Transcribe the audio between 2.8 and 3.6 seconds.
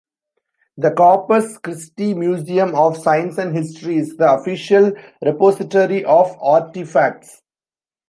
Science and